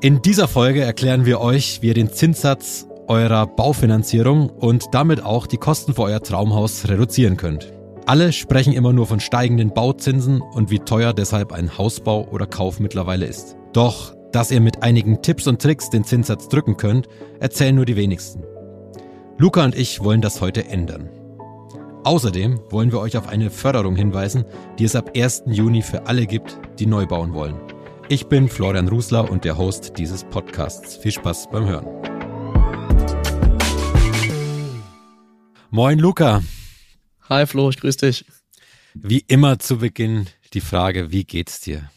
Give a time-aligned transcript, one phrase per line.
[0.00, 5.48] In dieser Folge erklären wir euch, wie ihr den Zinssatz eurer Baufinanzierung und damit auch
[5.48, 7.72] die Kosten für euer Traumhaus reduzieren könnt.
[8.06, 12.78] Alle sprechen immer nur von steigenden Bauzinsen und wie teuer deshalb ein Hausbau oder Kauf
[12.78, 13.56] mittlerweile ist.
[13.72, 17.08] Doch, dass ihr mit einigen Tipps und Tricks den Zinssatz drücken könnt,
[17.40, 18.44] erzählen nur die wenigsten.
[19.36, 21.08] Luca und ich wollen das heute ändern.
[22.04, 24.44] Außerdem wollen wir euch auf eine Förderung hinweisen,
[24.78, 25.42] die es ab 1.
[25.46, 27.56] Juni für alle gibt, die neu bauen wollen.
[28.10, 30.96] Ich bin Florian Rusler und der Host dieses Podcasts.
[30.96, 31.84] Viel Spaß beim Hören.
[35.68, 36.42] Moin Luca.
[37.28, 38.24] Hi Flo, ich grüße dich.
[38.94, 41.90] Wie immer zu Beginn die Frage, wie geht's dir?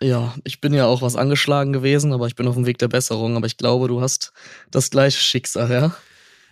[0.00, 2.88] Ja, ich bin ja auch was angeschlagen gewesen, aber ich bin auf dem Weg der
[2.88, 3.36] Besserung.
[3.36, 4.32] Aber ich glaube, du hast
[4.70, 5.94] das gleiche Schicksal, ja?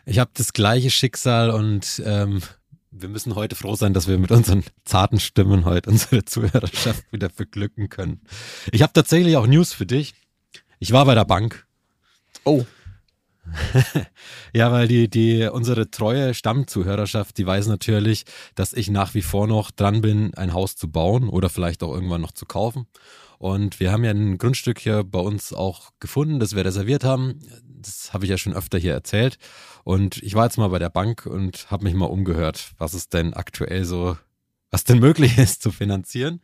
[0.05, 2.43] Ich habe das gleiche Schicksal und ähm,
[3.01, 7.29] wir müssen heute froh sein, dass wir mit unseren zarten Stimmen heute unsere Zuhörerschaft wieder
[7.29, 8.21] beglücken können.
[8.73, 10.15] Ich habe tatsächlich auch News für dich.
[10.79, 11.67] Ich war bei der Bank.
[12.45, 12.65] Oh.
[14.53, 18.25] ja, weil die, die, unsere treue Stammzuhörerschaft, die weiß natürlich,
[18.55, 21.95] dass ich nach wie vor noch dran bin, ein Haus zu bauen oder vielleicht auch
[21.95, 22.87] irgendwann noch zu kaufen.
[23.39, 27.39] Und wir haben ja ein Grundstück hier bei uns auch gefunden, das wir reserviert haben.
[27.81, 29.39] Das habe ich ja schon öfter hier erzählt.
[29.85, 33.09] Und ich war jetzt mal bei der Bank und habe mich mal umgehört, was es
[33.09, 34.17] denn aktuell so,
[34.71, 36.41] was denn möglich ist zu finanzieren.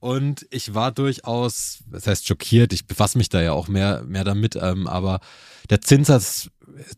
[0.00, 4.24] Und ich war durchaus, das heißt schockiert, ich befasse mich da ja auch mehr, mehr
[4.24, 5.20] damit, ähm, aber
[5.68, 6.50] der Zinssatz,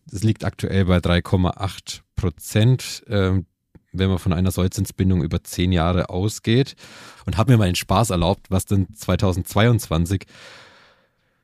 [0.06, 3.46] das liegt aktuell bei 3,8 Prozent, ähm,
[3.92, 6.77] wenn man von einer Sollzinsbindung über zehn Jahre ausgeht.
[7.27, 10.24] Und habe mir mal den Spaß erlaubt, was denn 2022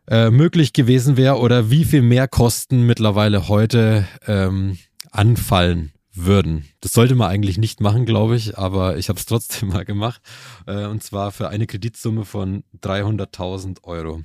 [0.09, 4.79] äh, möglich gewesen wäre oder wie viel mehr Kosten mittlerweile heute ähm,
[5.11, 6.65] anfallen würden.
[6.81, 10.21] Das sollte man eigentlich nicht machen, glaube ich, aber ich habe es trotzdem mal gemacht.
[10.67, 14.23] Äh, und zwar für eine Kreditsumme von 300.000 Euro.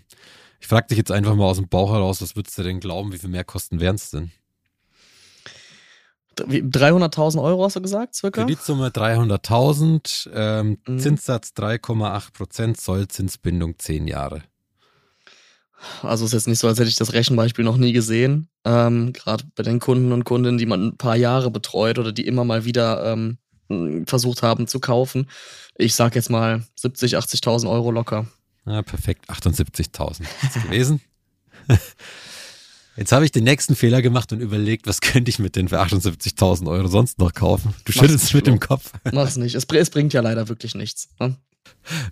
[0.60, 3.12] Ich frage dich jetzt einfach mal aus dem Bauch heraus, was würdest du denn glauben,
[3.12, 4.32] wie viel mehr Kosten wären es denn?
[6.38, 8.42] 300.000 Euro hast du gesagt, circa?
[8.42, 11.00] Kreditsumme 300.000, ähm, mhm.
[11.00, 14.42] Zinssatz 3,8 Prozent, Sollzinsbindung 10 Jahre.
[16.02, 18.48] Also ist jetzt nicht so, als hätte ich das Rechenbeispiel noch nie gesehen.
[18.64, 22.26] Ähm, Gerade bei den Kunden und Kundinnen, die man ein paar Jahre betreut oder die
[22.26, 23.38] immer mal wieder ähm,
[24.06, 25.28] versucht haben zu kaufen.
[25.76, 28.28] Ich sag jetzt mal 70, 80.000 Euro locker.
[28.66, 29.30] Ja, perfekt.
[29.30, 30.24] 78.000
[30.64, 31.02] gewesen.
[32.96, 35.82] Jetzt habe ich den nächsten Fehler gemacht und überlegt, was könnte ich mit den für
[35.82, 37.74] 78.000 Euro sonst noch kaufen?
[37.86, 38.92] Du schüttelst mit dem Kopf.
[39.12, 39.56] Mach's nicht.
[39.56, 41.10] Es, es, bringt ja leider wirklich nichts.
[41.20, 41.36] Ne?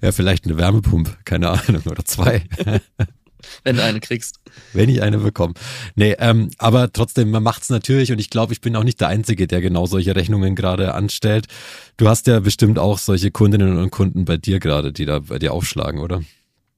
[0.02, 2.46] Ja, vielleicht eine Wärmepumpe, keine Ahnung, oder zwei.
[3.64, 4.40] Wenn du eine kriegst.
[4.74, 5.54] Wenn ich eine bekomme.
[5.96, 9.08] Nee, ähm, aber trotzdem, man macht's natürlich und ich glaube, ich bin auch nicht der
[9.08, 11.48] Einzige, der genau solche Rechnungen gerade anstellt.
[11.98, 15.38] Du hast ja bestimmt auch solche Kundinnen und Kunden bei dir gerade, die da bei
[15.38, 16.22] dir aufschlagen, oder?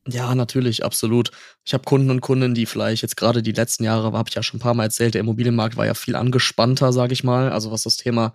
[0.07, 1.31] Ja, natürlich, absolut.
[1.63, 4.43] Ich habe Kunden und Kundinnen, die vielleicht jetzt gerade die letzten Jahre, habe ich ja
[4.43, 7.49] schon ein paar Mal erzählt, der Immobilienmarkt war ja viel angespannter, sage ich mal.
[7.51, 8.33] Also was das Thema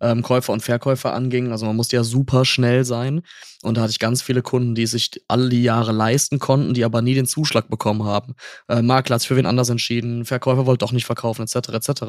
[0.00, 1.50] ähm, Käufer und Verkäufer anging.
[1.50, 3.22] Also man musste ja super schnell sein.
[3.62, 6.84] Und da hatte ich ganz viele Kunden, die sich alle die Jahre leisten konnten, die
[6.84, 8.34] aber nie den Zuschlag bekommen haben.
[8.68, 11.70] Äh, Makler hat sich für wen anders entschieden, Verkäufer wollte doch nicht verkaufen, etc.
[11.70, 12.02] etc.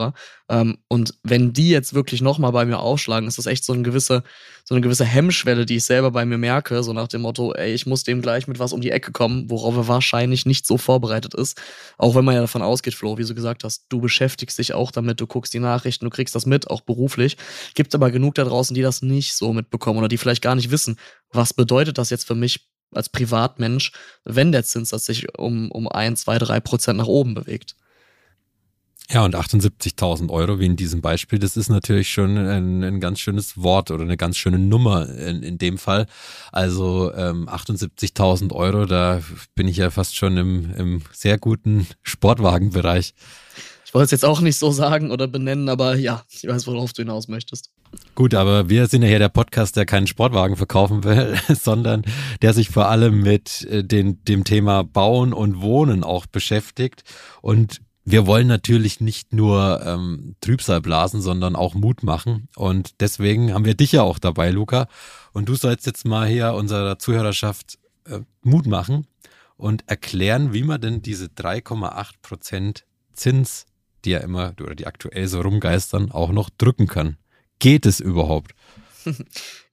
[0.47, 3.81] Ähm, und wenn die jetzt wirklich nochmal bei mir aufschlagen, ist das echt so eine
[3.81, 4.21] gewisse,
[4.63, 7.73] so eine gewisse Hemmschwelle, die ich selber bei mir merke, so nach dem Motto, ey,
[7.73, 10.77] ich muss dem gleich mit was um die Ecke kommen, worauf er wahrscheinlich nicht so
[10.77, 11.59] vorbereitet ist.
[11.97, 14.91] Auch wenn man ja davon ausgeht, Flo, wie du gesagt hast, du beschäftigst dich auch
[14.91, 17.37] damit, du guckst die Nachrichten, du kriegst das mit, auch beruflich.
[17.73, 20.69] Gibt aber genug da draußen, die das nicht so mitbekommen oder die vielleicht gar nicht
[20.69, 20.97] wissen,
[21.31, 23.91] was bedeutet das jetzt für mich als Privatmensch,
[24.25, 27.75] wenn der Zinssatz sich um, um ein, zwei, drei Prozent nach oben bewegt.
[29.11, 33.19] Ja, und 78.000 Euro, wie in diesem Beispiel, das ist natürlich schon ein, ein ganz
[33.19, 36.05] schönes Wort oder eine ganz schöne Nummer in, in dem Fall.
[36.51, 39.21] Also ähm, 78.000 Euro, da
[39.55, 43.15] bin ich ja fast schon im, im sehr guten Sportwagenbereich.
[43.89, 46.93] Ich wollte es jetzt auch nicht so sagen oder benennen, aber ja, ich weiß, worauf
[46.93, 47.71] du hinaus möchtest.
[48.13, 52.03] Gut, aber wir sind ja hier der Podcast, der keinen Sportwagen verkaufen will, sondern
[52.43, 57.03] der sich vor allem mit äh, den, dem Thema Bauen und Wohnen auch beschäftigt.
[57.41, 62.47] Und wir wollen natürlich nicht nur ähm, Trübsal blasen, sondern auch Mut machen.
[62.55, 64.87] Und deswegen haben wir dich ja auch dabei, Luca.
[65.33, 69.07] Und du sollst jetzt mal hier unserer Zuhörerschaft äh, Mut machen
[69.57, 73.65] und erklären, wie man denn diese 3,8 Prozent Zins
[74.05, 77.17] die ja immer oder die aktuell so rumgeistern, auch noch drücken kann.
[77.59, 78.53] Geht es überhaupt?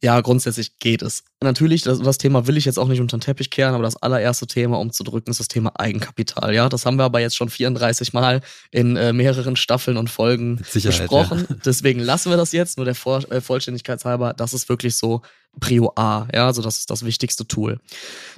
[0.03, 1.25] Ja, grundsätzlich geht es.
[1.43, 3.97] Natürlich, das, das, Thema will ich jetzt auch nicht unter den Teppich kehren, aber das
[3.97, 6.55] allererste Thema, um zu drücken, ist das Thema Eigenkapital.
[6.55, 10.63] Ja, das haben wir aber jetzt schon 34 Mal in äh, mehreren Staffeln und Folgen
[10.73, 11.47] besprochen.
[11.49, 11.57] Ja.
[11.65, 14.35] Deswegen lassen wir das jetzt, nur der Vor äh, Vollständigkeitshalber.
[14.35, 15.23] Das ist wirklich so
[15.61, 16.29] Prio A.
[16.33, 17.81] Ja, also das ist das wichtigste Tool.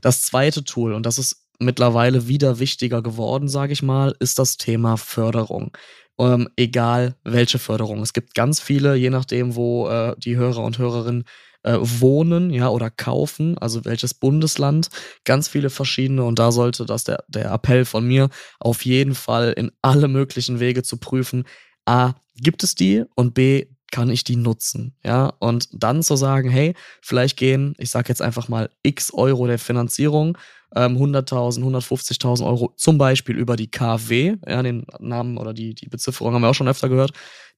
[0.00, 4.56] Das zweite Tool, und das ist mittlerweile wieder wichtiger geworden, sage ich mal, ist das
[4.56, 5.76] Thema Förderung.
[6.18, 8.02] Ähm, egal welche Förderung.
[8.02, 11.24] Es gibt ganz viele, je nachdem, wo äh, die Hörer und Hörerinnen
[11.62, 14.88] äh, wohnen, ja, oder kaufen, also welches Bundesland,
[15.24, 19.52] ganz viele verschiedene und da sollte das der, der Appell von mir auf jeden Fall
[19.56, 21.44] in alle möglichen Wege zu prüfen.
[21.86, 24.94] A, gibt es die und B, kann ich die nutzen?
[25.04, 29.46] Ja, und dann zu sagen, hey, vielleicht gehen, ich sage jetzt einfach mal x Euro
[29.46, 30.36] der Finanzierung,
[30.74, 35.88] ähm, 100.000, 150.000 Euro zum Beispiel über die KW, ja, den Namen oder die, die
[35.88, 37.12] Bezifferung haben wir auch schon öfter gehört,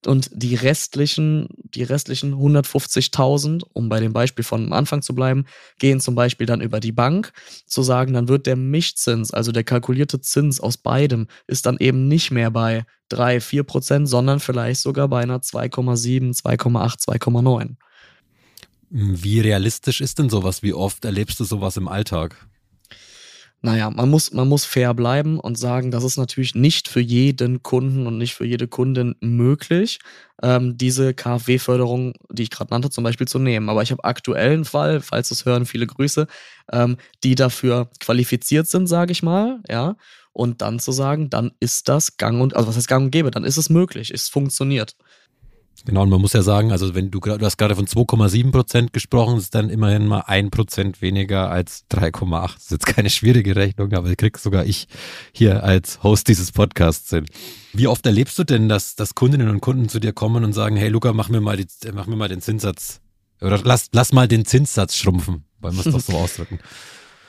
[0.07, 5.45] und die restlichen, die restlichen 150.000, um bei dem Beispiel von Anfang zu bleiben,
[5.79, 7.33] gehen zum Beispiel dann über die Bank,
[7.67, 12.09] zu sagen, dann wird der Mischzins, also der kalkulierte Zins aus beidem, ist dann eben
[12.09, 17.77] nicht mehr bei 3, 4 Prozent, sondern vielleicht sogar bei einer 2,7, 2,8, 2,9.
[18.89, 20.63] Wie realistisch ist denn sowas?
[20.63, 22.49] Wie oft erlebst du sowas im Alltag?
[23.63, 27.63] Naja, man muss, man muss fair bleiben und sagen, das ist natürlich nicht für jeden
[27.63, 29.99] Kunden und nicht für jede Kundin möglich,
[30.43, 33.69] ähm, diese KfW-Förderung, die ich gerade nannte, zum Beispiel zu nehmen.
[33.69, 36.27] Aber ich habe aktuell einen Fall, falls es hören, viele Grüße,
[36.73, 39.97] ähm, die dafür qualifiziert sind, sage ich mal, ja.
[40.33, 43.31] Und dann zu sagen, dann ist das gang und, also was heißt gang und gäbe,
[43.31, 44.97] dann ist es möglich, es funktioniert.
[45.87, 48.93] Genau, und man muss ja sagen, also wenn du, du hast gerade von 2,7 Prozent
[48.93, 52.55] gesprochen, ist dann immerhin mal ein Prozent weniger als 3,8.
[52.55, 54.89] Das ist jetzt keine schwierige Rechnung, aber krieg sogar ich
[55.33, 57.27] hier als Host dieses Podcasts hin.
[57.73, 60.77] Wie oft erlebst du denn, dass, dass Kundinnen und Kunden zu dir kommen und sagen,
[60.77, 63.01] hey Luca, mach mir mal, die, mach mir mal den Zinssatz
[63.41, 66.59] oder lass, lass mal den Zinssatz schrumpfen, weil wir es doch so ausdrücken.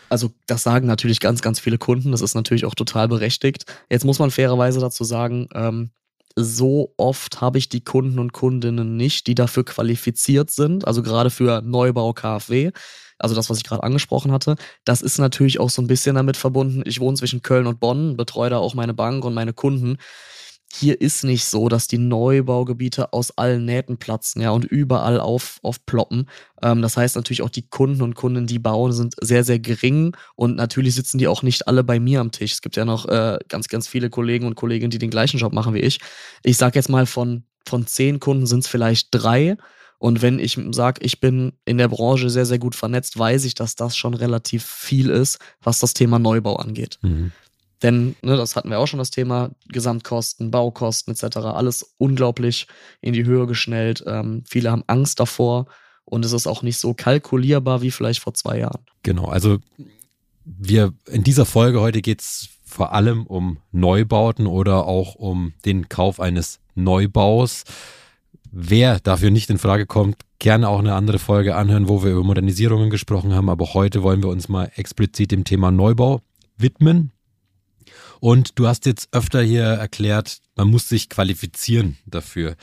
[0.10, 2.12] Also das sagen natürlich ganz, ganz viele Kunden.
[2.12, 3.66] Das ist natürlich auch total berechtigt.
[3.90, 5.92] Jetzt muss man fairerweise dazu sagen, ähm,
[6.36, 11.30] so oft habe ich die Kunden und Kundinnen nicht, die dafür qualifiziert sind, also gerade
[11.30, 12.72] für Neubau KfW.
[13.20, 16.38] Also das, was ich gerade angesprochen hatte, das ist natürlich auch so ein bisschen damit
[16.38, 16.82] verbunden.
[16.86, 19.98] Ich wohne zwischen Köln und Bonn, betreue da auch meine Bank und meine Kunden
[20.76, 25.60] hier ist nicht so, dass die Neubaugebiete aus allen Nähten platzen, ja, und überall auf,
[25.64, 26.30] aufploppen.
[26.62, 30.16] Ähm, das heißt natürlich auch, die Kunden und Kunden, die bauen, sind sehr, sehr gering
[30.36, 32.54] und natürlich sitzen die auch nicht alle bei mir am Tisch.
[32.54, 35.54] Es gibt ja noch äh, ganz, ganz viele Kollegen und Kolleginnen, die den gleichen Job
[35.54, 36.00] machen wie ich.
[36.44, 39.58] Ich sag jetzt mal, von, von zehn Kunden sind es vielleicht drei.
[40.00, 43.54] Und wenn ich sage, ich bin in der Branche sehr, sehr gut vernetzt, weiß ich,
[43.54, 46.98] dass das schon relativ viel ist, was das Thema Neubau angeht.
[47.04, 47.32] Mhm.
[47.84, 52.68] Denn, ne, das hatten wir auch schon das Thema, Gesamtkosten, Baukosten etc., alles unglaublich
[53.02, 54.04] in die Höhe geschnellt.
[54.06, 55.66] Ähm, viele haben Angst davor
[56.06, 58.84] und es ist auch nicht so kalkulierbar wie vielleicht vor zwei Jahren.
[59.04, 59.60] Genau, also
[60.46, 65.90] wir in dieser Folge heute geht es vor allem um Neubauten oder auch um den
[65.90, 67.64] Kauf eines Neubaus.
[68.52, 72.24] Wer dafür nicht in Frage kommt, gerne auch eine andere Folge anhören, wo wir über
[72.24, 73.50] Modernisierungen gesprochen haben.
[73.50, 76.22] Aber heute wollen wir uns mal explizit dem Thema Neubau
[76.58, 77.12] widmen.
[78.20, 82.56] Und du hast jetzt öfter hier erklärt, man muss sich qualifizieren dafür.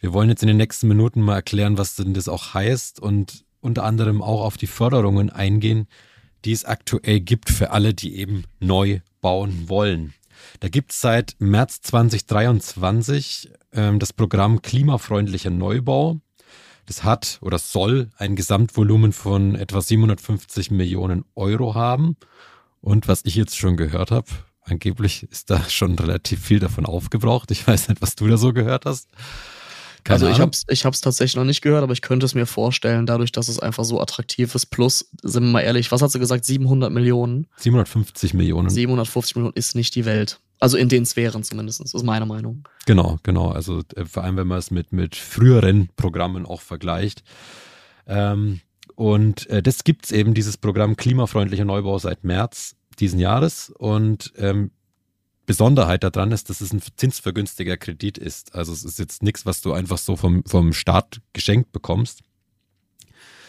[0.00, 3.44] Wir wollen jetzt in den nächsten Minuten mal erklären, was denn das auch heißt und
[3.60, 5.86] unter anderem auch auf die Förderungen eingehen,
[6.44, 10.14] die es aktuell gibt für alle, die eben neu bauen wollen.
[10.60, 16.20] Da gibt es seit März 2023 ähm, das Programm Klimafreundlicher Neubau.
[16.86, 22.16] Das hat oder soll ein Gesamtvolumen von etwa 750 Millionen Euro haben.
[22.80, 24.28] Und was ich jetzt schon gehört habe,
[24.64, 27.50] Angeblich ist da schon relativ viel davon aufgebraucht.
[27.50, 29.08] Ich weiß nicht, was du da so gehört hast.
[30.04, 32.34] Keine also ich habe es ich hab's tatsächlich noch nicht gehört, aber ich könnte es
[32.34, 34.66] mir vorstellen, dadurch, dass es einfach so attraktiv ist.
[34.66, 36.44] Plus, sind wir mal ehrlich, was hast du gesagt?
[36.44, 37.46] 700 Millionen?
[37.56, 38.68] 750 Millionen.
[38.68, 40.40] 750 Millionen ist nicht die Welt.
[40.60, 42.68] Also in den Sphären zumindest, ist meine Meinung.
[42.86, 43.50] Genau, genau.
[43.50, 47.22] Also äh, vor allem, wenn man es mit, mit früheren Programmen auch vergleicht.
[48.06, 48.60] Ähm,
[48.94, 54.32] und äh, das gibt es eben, dieses Programm Klimafreundlicher Neubau seit März diesen Jahres und
[54.36, 54.70] ähm,
[55.46, 58.54] Besonderheit daran ist, dass es ein zinsvergünstiger Kredit ist.
[58.54, 62.22] Also es ist jetzt nichts, was du einfach so vom, vom Staat geschenkt bekommst,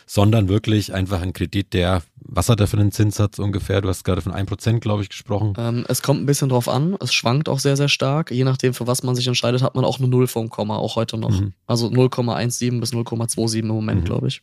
[0.06, 3.82] sondern wirklich einfach ein Kredit, der, was hat er für einen Zinssatz ungefähr?
[3.82, 5.54] Du hast gerade von 1%, glaube ich, gesprochen.
[5.58, 6.98] Ähm, es kommt ein bisschen drauf an.
[7.00, 8.30] Es schwankt auch sehr, sehr stark.
[8.30, 10.96] Je nachdem, für was man sich entscheidet, hat man auch eine Null vom Komma, auch
[10.96, 11.32] heute noch.
[11.32, 11.54] Mhm.
[11.66, 14.06] Also 0,17 bis 0,27 im Moment, mhm.
[14.06, 14.42] glaube ich.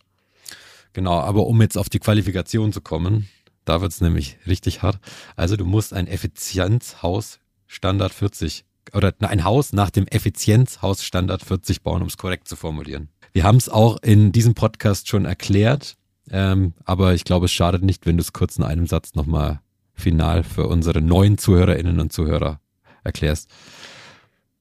[0.94, 3.28] Genau, aber um jetzt auf die Qualifikation zu kommen,
[3.64, 4.98] da wird's nämlich richtig hart.
[5.36, 11.82] Also du musst ein Effizienzhaus Standard 40 oder ein Haus nach dem Effizienzhaus Standard 40
[11.82, 13.08] bauen, um es korrekt zu formulieren.
[13.32, 15.96] Wir haben es auch in diesem Podcast schon erklärt,
[16.30, 19.60] ähm, aber ich glaube, es schadet nicht, wenn du es kurz in einem Satz nochmal
[19.94, 22.60] final für unsere neuen Zuhörerinnen und Zuhörer
[23.04, 23.48] erklärst.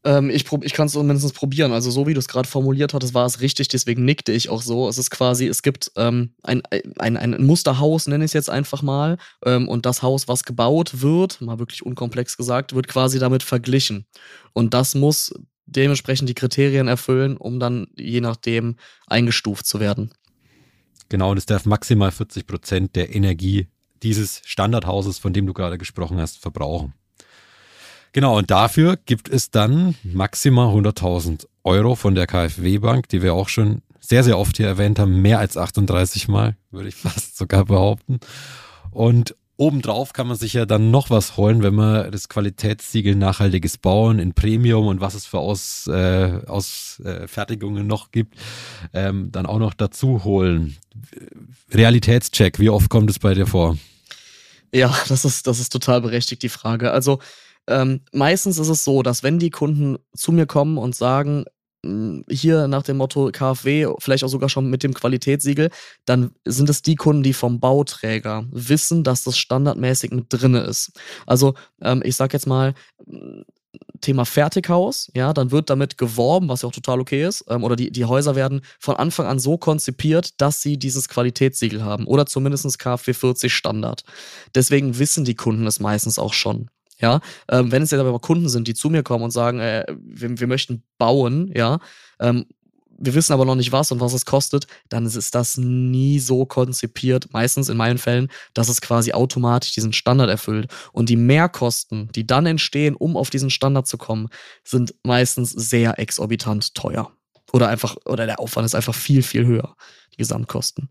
[0.04, 1.72] Ähm, ich ich kann es zumindest probieren.
[1.72, 4.62] Also so wie du es gerade formuliert hattest, war es richtig, deswegen nickte ich auch
[4.62, 4.88] so.
[4.88, 6.64] Es ist quasi, es gibt ähm, ein,
[6.98, 9.18] ein, ein Musterhaus, nenne ich es jetzt einfach mal.
[9.46, 14.06] Ähm, und das Haus, was gebaut wird, mal wirklich unkomplex gesagt, wird quasi damit verglichen.
[14.54, 15.34] Und das muss
[15.66, 18.76] dementsprechend die Kriterien erfüllen, um dann je nachdem
[19.08, 20.12] eingestuft zu werden.
[21.10, 23.68] Genau, und es darf maximal 40 Prozent der Energie
[24.02, 26.94] dieses Standardhauses, von dem du gerade gesprochen hast, verbrauchen.
[28.14, 33.34] Genau, und dafür gibt es dann maximal 100.000 Euro von der KfW Bank, die wir
[33.34, 37.38] auch schon sehr, sehr oft hier erwähnt haben, mehr als 38 Mal, würde ich fast
[37.38, 38.20] sogar behaupten.
[38.90, 43.78] Und obendrauf kann man sich ja dann noch was holen, wenn man das Qualitätssiegel nachhaltiges
[43.78, 48.36] Bauen in Premium und was es für Aus, äh, Ausfertigungen noch gibt,
[48.94, 50.76] ähm, dann auch noch dazu holen.
[51.72, 53.78] Realitätscheck, wie oft kommt es bei dir vor?
[54.74, 56.92] Ja, das ist, das ist total berechtigt, die Frage.
[56.92, 57.20] Also
[57.72, 61.46] ähm, meistens ist es so, dass wenn die Kunden zu mir kommen und sagen,
[61.86, 65.70] hm, hier nach dem Motto KfW, vielleicht auch sogar schon mit dem Qualitätssiegel,
[66.06, 70.92] dann sind es die Kunden, die vom Bauträger wissen, dass das standardmäßig mit drinne ist.
[71.26, 72.74] Also ähm, ich sag jetzt mal,
[73.06, 73.46] hm,
[74.02, 77.76] Thema Fertighaus, ja, dann wird damit geworben, was ja auch total okay ist, ähm, oder
[77.76, 82.26] die, die Häuser werden von Anfang an so konzipiert, dass sie dieses Qualitätssiegel haben oder
[82.26, 84.04] zumindest KfW 40 Standard.
[84.56, 86.70] Deswegen wissen die Kunden es meistens auch schon.
[87.02, 89.86] Ja, ähm, wenn es jetzt aber Kunden sind, die zu mir kommen und sagen, äh,
[90.00, 91.80] wir, wir, möchten bauen, ja,
[92.20, 92.46] ähm,
[93.04, 96.46] wir wissen aber noch nicht was und was es kostet, dann ist das nie so
[96.46, 100.72] konzipiert, meistens in meinen Fällen, dass es quasi automatisch diesen Standard erfüllt.
[100.94, 104.30] Und die Mehrkosten, die dann entstehen, um auf diesen Standard zu kommen,
[104.64, 107.12] sind meistens sehr exorbitant teuer.
[107.52, 109.76] Oder einfach, oder der Aufwand ist einfach viel, viel höher,
[110.14, 110.90] die Gesamtkosten.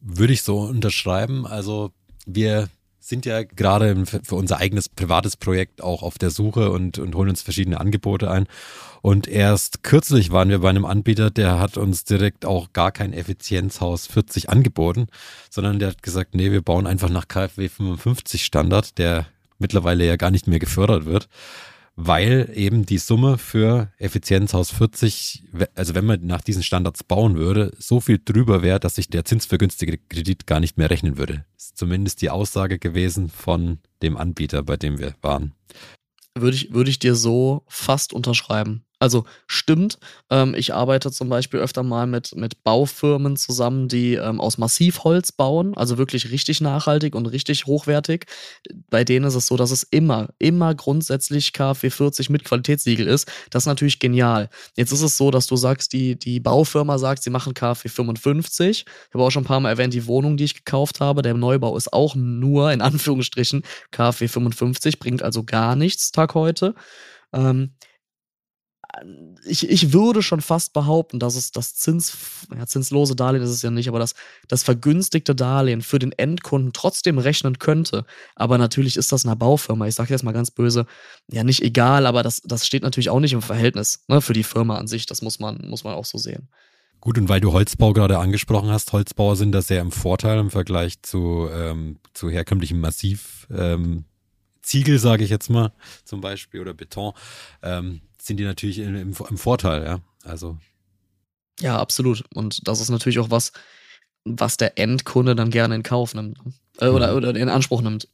[0.00, 1.46] Würde ich so unterschreiben.
[1.46, 1.90] Also
[2.26, 2.68] wir
[3.08, 7.30] sind ja gerade für unser eigenes privates Projekt auch auf der Suche und, und holen
[7.30, 8.46] uns verschiedene Angebote ein.
[9.00, 13.12] Und erst kürzlich waren wir bei einem Anbieter, der hat uns direkt auch gar kein
[13.12, 15.06] Effizienzhaus 40 angeboten,
[15.50, 19.26] sondern der hat gesagt, nee, wir bauen einfach nach KfW 55 Standard, der
[19.58, 21.28] mittlerweile ja gar nicht mehr gefördert wird
[21.96, 27.72] weil eben die Summe für Effizienzhaus 40, also wenn man nach diesen Standards bauen würde,
[27.78, 31.46] so viel drüber wäre, dass sich der zinsvergünstigte Kredit gar nicht mehr rechnen würde.
[31.54, 35.54] Das ist zumindest die Aussage gewesen von dem Anbieter, bei dem wir waren.
[36.34, 38.85] Würde ich, würde ich dir so fast unterschreiben.
[38.98, 39.98] Also stimmt,
[40.30, 45.32] ähm, ich arbeite zum Beispiel öfter mal mit, mit Baufirmen zusammen, die ähm, aus Massivholz
[45.32, 48.24] bauen, also wirklich richtig nachhaltig und richtig hochwertig.
[48.88, 53.28] Bei denen ist es so, dass es immer, immer grundsätzlich KfW 40 mit Qualitätssiegel ist.
[53.50, 54.48] Das ist natürlich genial.
[54.76, 58.86] Jetzt ist es so, dass du sagst, die, die Baufirma sagt, sie machen KfW 55.
[58.86, 61.34] Ich habe auch schon ein paar Mal erwähnt, die Wohnung, die ich gekauft habe, der
[61.34, 66.74] Neubau ist auch nur in Anführungsstrichen KfW 55, bringt also gar nichts Tag heute.
[67.34, 67.72] Ähm,
[69.44, 72.16] ich, ich würde schon fast behaupten, dass es das Zins,
[72.56, 74.14] ja, zinslose Darlehen ist es ja nicht, aber das,
[74.48, 78.04] das vergünstigte Darlehen für den Endkunden trotzdem rechnen könnte.
[78.34, 80.86] Aber natürlich ist das einer Baufirma, ich sage jetzt mal ganz böse,
[81.30, 84.44] ja nicht egal, aber das, das steht natürlich auch nicht im Verhältnis ne, für die
[84.44, 85.06] Firma an sich.
[85.06, 86.48] Das muss man, muss man auch so sehen.
[87.00, 90.50] Gut, und weil du Holzbau gerade angesprochen hast, Holzbauer sind da sehr im Vorteil im
[90.50, 93.46] Vergleich zu, ähm, zu herkömmlichem Massiv.
[93.50, 94.04] Ähm,
[94.66, 95.72] Ziegel, sage ich jetzt mal,
[96.04, 97.12] zum Beispiel, oder Beton.
[97.62, 100.00] Ähm, sind die natürlich im, im, im Vorteil, ja.
[100.24, 100.58] Also.
[101.60, 102.24] Ja, absolut.
[102.34, 103.52] Und das ist natürlich auch was,
[104.24, 106.44] was der Endkunde dann gerne in Kauf nimmt.
[106.44, 106.52] Ne?
[106.78, 107.16] Äh, oder, mhm.
[107.16, 108.08] oder in Anspruch nimmt.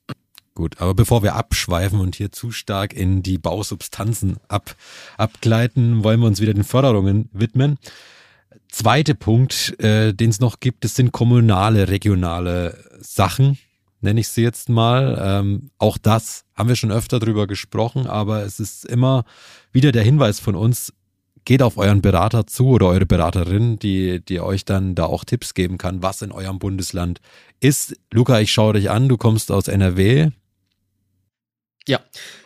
[0.54, 4.76] Gut, aber bevor wir abschweifen und hier zu stark in die Bausubstanzen ab,
[5.16, 7.78] abgleiten, wollen wir uns wieder den Förderungen widmen.
[8.68, 13.58] Zweiter Punkt, äh, den es noch gibt, das sind kommunale, regionale Sachen,
[14.02, 15.18] nenne ich sie jetzt mal.
[15.20, 19.24] Ähm, auch das haben wir schon öfter drüber gesprochen, aber es ist immer
[19.72, 20.92] wieder der Hinweis von uns,
[21.44, 25.54] geht auf euren Berater zu oder eure Beraterin, die, die euch dann da auch Tipps
[25.54, 27.20] geben kann, was in eurem Bundesland
[27.60, 27.96] ist.
[28.12, 30.30] Luca, ich schaue dich an, du kommst aus NRW.
[31.88, 32.00] Ja,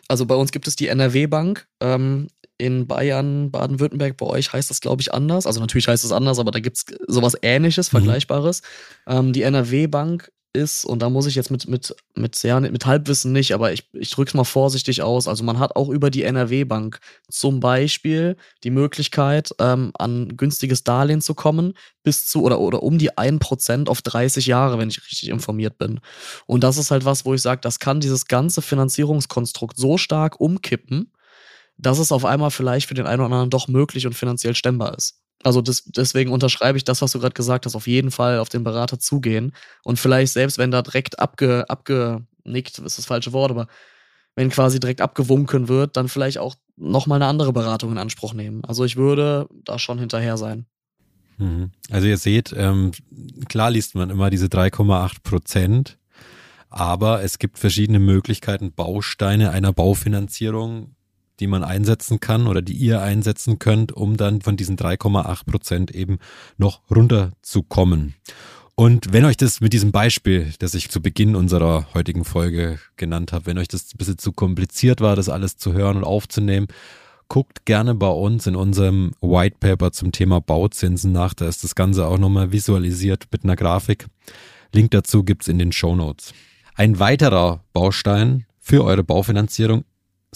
[0.08, 1.66] also bei uns gibt es die NRW-Bank.
[1.80, 5.46] Ähm, in Bayern, Baden-Württemberg, bei euch heißt das, glaube ich, anders.
[5.46, 7.98] Also natürlich heißt es anders, aber da gibt es sowas ähnliches, mhm.
[7.98, 8.62] Vergleichbares.
[9.06, 9.12] Mhm.
[9.12, 13.32] Ähm, die NRW-Bank ist, und da muss ich jetzt mit, mit, mit, sehr, mit Halbwissen
[13.32, 15.28] nicht, aber ich, ich drücke es mal vorsichtig aus.
[15.28, 16.98] Also man hat auch über die NRW-Bank
[17.30, 22.98] zum Beispiel die Möglichkeit, ähm, an günstiges Darlehen zu kommen, bis zu oder, oder um
[22.98, 26.00] die 1% auf 30 Jahre, wenn ich richtig informiert bin.
[26.46, 30.40] Und das ist halt was, wo ich sage, das kann dieses ganze Finanzierungskonstrukt so stark
[30.40, 31.12] umkippen,
[31.76, 34.96] dass es auf einmal vielleicht für den einen oder anderen doch möglich und finanziell stemmbar
[34.96, 35.20] ist.
[35.42, 38.48] Also das, deswegen unterschreibe ich das, was du gerade gesagt hast, auf jeden Fall auf
[38.48, 39.52] den Berater zugehen.
[39.84, 43.66] Und vielleicht selbst, wenn da direkt abge, abgenickt, ist das falsche Wort, aber
[44.34, 48.64] wenn quasi direkt abgewunken wird, dann vielleicht auch nochmal eine andere Beratung in Anspruch nehmen.
[48.64, 50.66] Also ich würde da schon hinterher sein.
[51.38, 51.70] Mhm.
[51.90, 52.92] Also ihr seht, ähm,
[53.48, 55.98] klar liest man immer diese 3,8 Prozent,
[56.68, 60.95] aber es gibt verschiedene Möglichkeiten, Bausteine einer Baufinanzierung,
[61.40, 65.90] die man einsetzen kann oder die ihr einsetzen könnt, um dann von diesen 3,8 Prozent
[65.90, 66.18] eben
[66.56, 68.14] noch runterzukommen.
[68.74, 73.32] Und wenn euch das mit diesem Beispiel, das ich zu Beginn unserer heutigen Folge genannt
[73.32, 76.66] habe, wenn euch das ein bisschen zu kompliziert war, das alles zu hören und aufzunehmen,
[77.28, 81.32] guckt gerne bei uns in unserem White Paper zum Thema Bauzinsen nach.
[81.32, 84.06] Da ist das Ganze auch nochmal visualisiert mit einer Grafik.
[84.72, 86.34] Link dazu gibt's in den Show Notes.
[86.74, 89.84] Ein weiterer Baustein für eure Baufinanzierung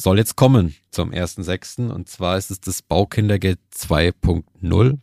[0.03, 1.91] soll jetzt kommen zum 1.6.
[1.91, 4.99] Und zwar ist es das Baukindergeld 2.0.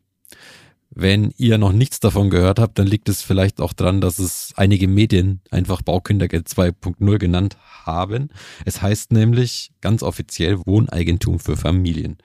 [0.89, 4.53] Wenn ihr noch nichts davon gehört habt, dann liegt es vielleicht auch dran, dass es
[4.55, 8.29] einige Medien einfach Baukindergeld 2.0 genannt haben.
[8.65, 12.17] Es heißt nämlich ganz offiziell Wohneigentum für Familien.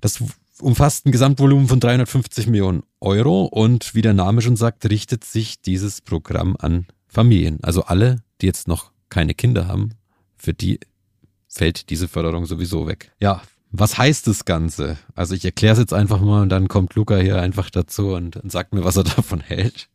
[0.00, 0.22] Das
[0.60, 5.60] umfasst ein Gesamtvolumen von 350 Millionen Euro und wie der Name schon sagt, richtet sich
[5.60, 7.58] dieses Programm an Familien.
[7.62, 9.94] Also alle, die jetzt noch keine Kinder haben,
[10.36, 10.78] für die
[11.48, 13.12] fällt diese Förderung sowieso weg.
[13.20, 14.98] Ja, was heißt das Ganze?
[15.14, 18.40] Also ich erkläre es jetzt einfach mal und dann kommt Luca hier einfach dazu und,
[18.44, 19.88] sagt mir, was er davon hält.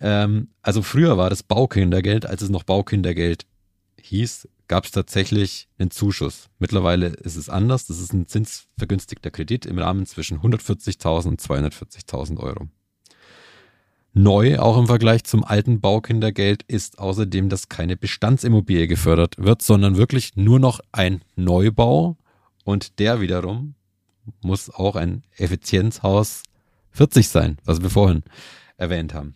[0.00, 3.46] Ähm, also früher war das Baukindergeld, als es noch Baukindergeld
[4.00, 6.48] hieß, gab es tatsächlich einen Zuschuss.
[6.58, 7.86] Mittlerweile ist es anders.
[7.86, 12.68] Das ist ein zinsvergünstigter Kredit im Rahmen zwischen 140.000 und 240.000 Euro.
[14.16, 19.96] Neu, auch im Vergleich zum alten Baukindergeld, ist außerdem, dass keine Bestandsimmobilie gefördert wird, sondern
[19.96, 22.16] wirklich nur noch ein Neubau
[22.62, 23.74] und der wiederum
[24.40, 26.44] muss auch ein Effizienzhaus
[26.90, 28.22] 40 sein, was wir vorhin
[28.76, 29.34] erwähnt haben.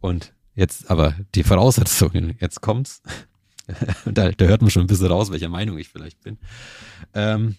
[0.00, 3.02] Und jetzt aber die Voraussetzungen, jetzt kommt's.
[4.04, 6.38] da, da hört man schon ein bisschen raus, welcher Meinung ich vielleicht bin.
[7.14, 7.54] Ähm,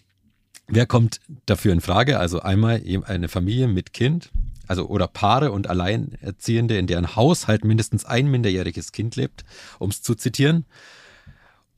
[0.68, 2.18] wer kommt dafür in Frage?
[2.18, 4.30] Also einmal eine Familie mit Kind,
[4.68, 9.44] also oder Paare und Alleinerziehende, in deren Haushalt mindestens ein minderjähriges Kind lebt,
[9.78, 10.66] um es zu zitieren.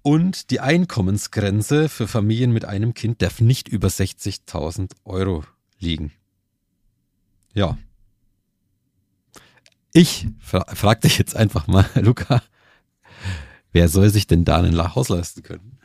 [0.03, 5.45] Und die Einkommensgrenze für Familien mit einem Kind darf nicht über 60.000 Euro
[5.79, 6.13] liegen.
[7.55, 7.79] Ja.
[9.93, 12.43] Ich fra frag dich jetzt einfach mal, Luca,
[13.73, 15.79] wer soll sich denn da ein Haus leisten können?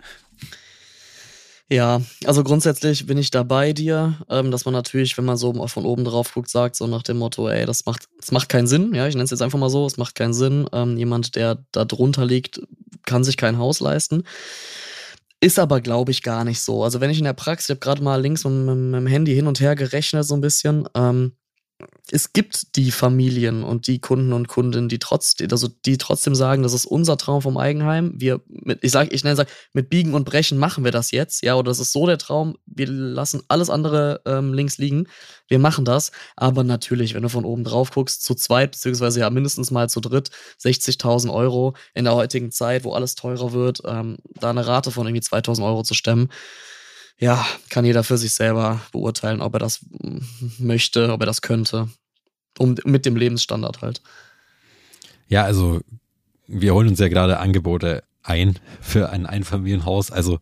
[1.71, 5.53] Ja, also grundsätzlich bin ich da bei dir, ähm, dass man natürlich, wenn man so
[5.67, 8.65] von oben drauf guckt, sagt, so nach dem Motto, ey, das macht, das macht keinen
[8.65, 10.67] Sinn, ja, ich nenne es jetzt einfach mal so, es macht keinen Sinn.
[10.73, 12.59] Ähm, jemand, der da drunter liegt,
[13.05, 14.23] kann sich kein Haus leisten.
[15.41, 16.83] Ist aber, glaube ich, gar nicht so.
[16.83, 19.07] Also wenn ich in der Praxis, ich habe gerade mal links mit, mit, mit, dem
[19.07, 21.33] Handy hin und her gerechnet so ein bisschen, ähm,
[22.11, 26.63] es gibt die Familien und die Kunden und Kundinnen, die trotzdem, also die trotzdem sagen,
[26.63, 28.13] das ist unser Traum vom Eigenheim.
[28.15, 31.43] Wir mit, ich sage, ich nenne sag, mit Biegen und Brechen machen wir das jetzt,
[31.43, 32.57] ja, oder das ist so der Traum.
[32.65, 35.07] Wir lassen alles andere ähm, links liegen.
[35.47, 36.11] Wir machen das.
[36.35, 39.99] Aber natürlich, wenn du von oben drauf guckst, zu zweit, beziehungsweise ja mindestens mal zu
[39.99, 44.91] dritt, 60.000 Euro in der heutigen Zeit, wo alles teurer wird, ähm, da eine Rate
[44.91, 46.29] von irgendwie 2.000 Euro zu stemmen,
[47.19, 49.85] ja, kann jeder für sich selber beurteilen, ob er das
[50.57, 51.89] möchte, ob er das könnte.
[52.57, 54.01] Um, mit dem Lebensstandard halt.
[55.27, 55.81] Ja, also
[56.47, 60.11] wir holen uns ja gerade Angebote ein für ein Einfamilienhaus.
[60.11, 60.39] Also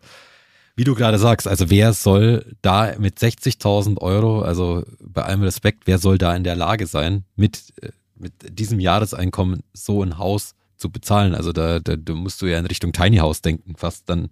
[0.76, 5.84] wie du gerade sagst, also wer soll da mit 60.000 Euro, also bei allem Respekt,
[5.86, 10.54] wer soll da in der Lage sein, mit, äh, mit diesem Jahreseinkommen so ein Haus
[10.76, 11.34] zu bezahlen?
[11.34, 14.30] Also da, da, da musst du ja in Richtung Tiny House denken, fast dann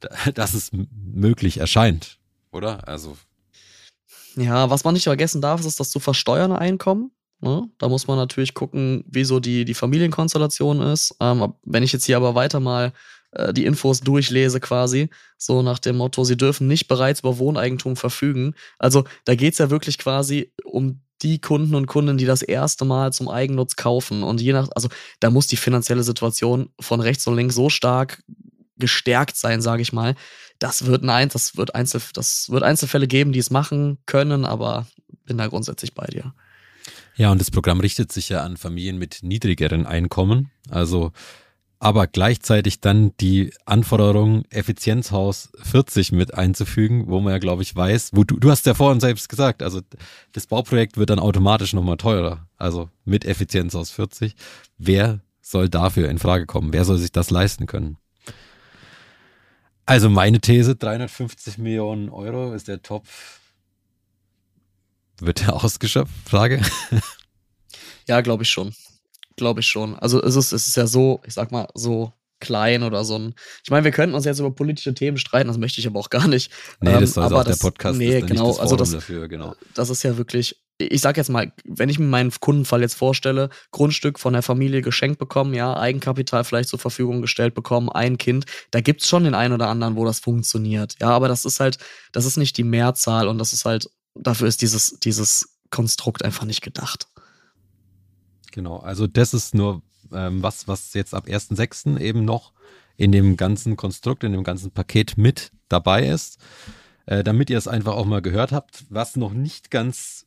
[0.34, 2.18] dass es möglich erscheint,
[2.50, 2.86] oder?
[2.88, 3.16] Also.
[4.36, 7.10] Ja, was man nicht vergessen darf, ist das zu versteuernde Einkommen.
[7.40, 7.68] Ne?
[7.78, 11.14] Da muss man natürlich gucken, wie so die, die Familienkonstellation ist.
[11.20, 12.92] Ähm, wenn ich jetzt hier aber weiter mal
[13.32, 17.96] äh, die Infos durchlese, quasi, so nach dem Motto, sie dürfen nicht bereits über Wohneigentum
[17.96, 18.54] verfügen.
[18.78, 22.84] Also da geht es ja wirklich quasi um die Kunden und Kunden, die das erste
[22.84, 24.22] Mal zum Eigennutz kaufen.
[24.22, 24.88] Und je nach, also
[25.20, 28.22] da muss die finanzielle Situation von rechts und links so stark
[28.78, 30.14] gestärkt sein, sage ich mal.
[30.58, 34.86] Das wird nein, das wird Einzel, das wird Einzelfälle geben, die es machen können, aber
[35.24, 36.34] bin da grundsätzlich bei dir.
[37.16, 41.12] Ja, und das Programm richtet sich ja an Familien mit niedrigeren Einkommen, also
[41.80, 48.10] aber gleichzeitig dann die Anforderung Effizienzhaus 40 mit einzufügen, wo man ja, glaube ich, weiß,
[48.14, 49.80] wo du, du hast ja vorhin selbst gesagt, also
[50.32, 54.34] das Bauprojekt wird dann automatisch nochmal teurer, also mit Effizienzhaus 40.
[54.76, 56.72] Wer soll dafür in Frage kommen?
[56.72, 57.96] Wer soll sich das leisten können?
[59.88, 63.40] Also meine These, 350 Millionen Euro ist der Topf.
[65.18, 66.12] Wird der ausgeschöpft?
[66.26, 66.60] Frage.
[68.06, 68.74] ja, glaube ich schon.
[69.36, 69.98] Glaube ich schon.
[69.98, 73.34] Also es ist, es ist ja so, ich sag mal, so klein oder so ein.
[73.64, 76.10] Ich meine, wir könnten uns jetzt über politische Themen streiten, das möchte ich aber auch
[76.10, 76.52] gar nicht.
[76.82, 78.90] Nee, das soll ähm, aber auch das, der Podcast nee, genau, nicht das also das,
[78.90, 79.54] dafür, genau.
[79.72, 83.50] das ist ja wirklich, ich sag jetzt mal, wenn ich mir meinen Kundenfall jetzt vorstelle,
[83.72, 88.46] Grundstück von der Familie geschenkt bekommen, ja, Eigenkapital vielleicht zur Verfügung gestellt bekommen, ein Kind,
[88.70, 90.94] da gibt's schon den einen oder anderen, wo das funktioniert.
[91.00, 91.78] Ja, aber das ist halt,
[92.12, 96.44] das ist nicht die Mehrzahl und das ist halt, dafür ist dieses, dieses Konstrukt einfach
[96.44, 97.08] nicht gedacht.
[98.52, 101.98] Genau, also das ist nur ähm, was, was jetzt ab 1.6.
[101.98, 102.52] eben noch
[102.96, 106.38] in dem ganzen Konstrukt, in dem ganzen Paket mit dabei ist.
[107.06, 110.26] Äh, damit ihr es einfach auch mal gehört habt, was noch nicht ganz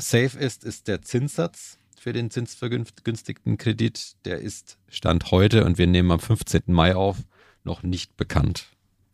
[0.00, 4.12] safe ist, ist der Zinssatz für den zinsvergünstigten Kredit.
[4.24, 6.62] Der ist Stand heute und wir nehmen am 15.
[6.66, 7.18] Mai auf,
[7.64, 8.68] noch nicht bekannt.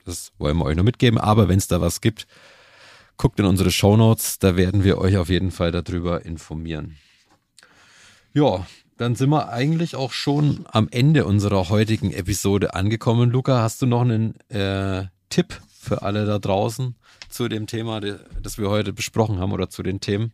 [0.04, 2.26] Das wollen wir euch noch mitgeben, aber wenn es da was gibt,
[3.16, 6.96] guckt in unsere Show Notes, da werden wir euch auf jeden Fall darüber informieren.
[8.34, 8.66] Ja,
[8.98, 13.30] dann sind wir eigentlich auch schon am Ende unserer heutigen Episode angekommen.
[13.30, 16.94] Luca, hast du noch einen äh, Tipp für alle da draußen
[17.28, 20.32] zu dem Thema, das wir heute besprochen haben oder zu den Themen?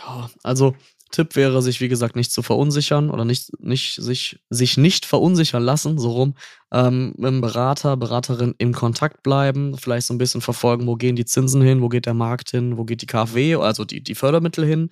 [0.00, 0.74] Ja, also
[1.10, 5.62] Tipp wäre, sich wie gesagt nicht zu verunsichern oder nicht, nicht sich, sich nicht verunsichern
[5.62, 6.34] lassen, so rum.
[6.72, 11.16] Ähm, mit dem Berater, Beraterin in Kontakt bleiben, vielleicht so ein bisschen verfolgen, wo gehen
[11.16, 14.14] die Zinsen hin, wo geht der Markt hin, wo geht die KfW, also die, die
[14.14, 14.90] Fördermittel hin.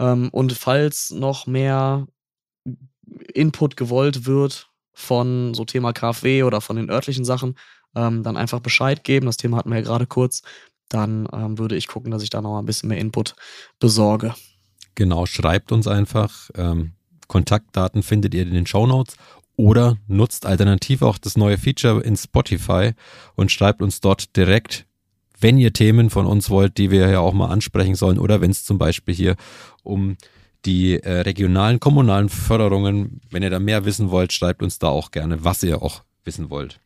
[0.00, 2.06] Ähm, und falls noch mehr
[3.34, 7.54] Input gewollt wird von so Thema KfW oder von den örtlichen Sachen,
[7.94, 9.26] ähm, dann einfach Bescheid geben.
[9.26, 10.42] Das Thema hatten wir ja gerade kurz.
[10.88, 13.34] Dann ähm, würde ich gucken, dass ich da noch ein bisschen mehr Input
[13.78, 14.34] besorge.
[14.94, 16.50] Genau, schreibt uns einfach.
[16.54, 16.92] Ähm,
[17.28, 19.16] Kontaktdaten findet ihr in den Show Notes
[19.56, 22.92] oder nutzt alternativ auch das neue Feature in Spotify
[23.34, 24.86] und schreibt uns dort direkt,
[25.40, 28.50] wenn ihr Themen von uns wollt, die wir ja auch mal ansprechen sollen oder wenn
[28.50, 29.36] es zum Beispiel hier
[29.82, 30.16] um
[30.64, 35.10] die äh, regionalen, kommunalen Förderungen, wenn ihr da mehr wissen wollt, schreibt uns da auch
[35.10, 36.80] gerne, was ihr auch wissen wollt.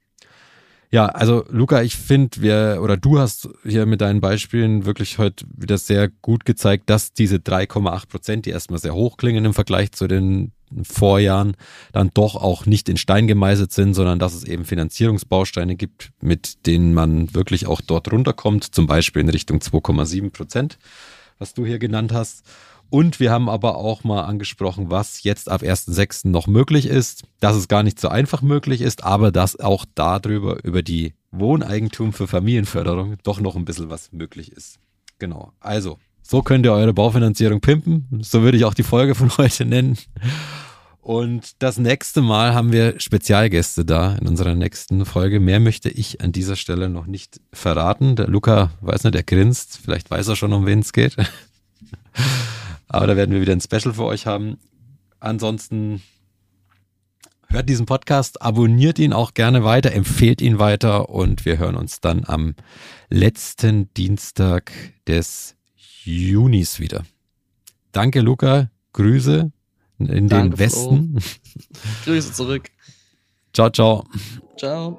[0.95, 5.47] Ja, also Luca, ich finde, wir oder du hast hier mit deinen Beispielen wirklich heute
[5.57, 9.93] wieder sehr gut gezeigt, dass diese 3,8 Prozent, die erstmal sehr hoch klingen im Vergleich
[9.93, 10.53] zu den
[10.83, 11.57] Vorjahren,
[11.93, 16.67] dann doch auch nicht in Stein gemeißelt sind, sondern dass es eben Finanzierungsbausteine gibt, mit
[16.67, 20.79] denen man wirklich auch dort runterkommt, zum Beispiel in Richtung 2,7 Prozent,
[21.39, 22.45] was du hier genannt hast.
[22.93, 26.29] Und wir haben aber auch mal angesprochen, was jetzt ab 1.6.
[26.29, 30.63] noch möglich ist, dass es gar nicht so einfach möglich ist, aber dass auch darüber,
[30.63, 34.79] über die Wohneigentum für Familienförderung doch noch ein bisschen was möglich ist.
[35.19, 35.53] Genau.
[35.59, 38.21] Also, so könnt ihr eure Baufinanzierung pimpen.
[38.21, 39.97] So würde ich auch die Folge von heute nennen.
[41.01, 45.41] Und das nächste Mal haben wir Spezialgäste da in unserer nächsten Folge.
[45.41, 48.17] Mehr möchte ich an dieser Stelle noch nicht verraten.
[48.17, 49.81] Der Luca weiß nicht, er grinst.
[49.83, 51.17] Vielleicht weiß er schon, um wen es geht.
[52.93, 54.59] Aber da werden wir wieder ein Special für euch haben.
[55.19, 56.03] Ansonsten
[57.49, 62.01] hört diesen Podcast, abonniert ihn auch gerne weiter, empfehlt ihn weiter und wir hören uns
[62.01, 62.55] dann am
[63.09, 64.73] letzten Dienstag
[65.07, 65.57] des
[66.05, 67.05] Junis wieder.
[67.93, 68.71] Danke, Luca.
[68.93, 69.51] Grüße
[69.99, 71.19] in Danke, den Westen.
[72.05, 72.69] Grüße zurück.
[73.55, 74.05] Ciao, ciao.
[74.59, 74.99] Ciao.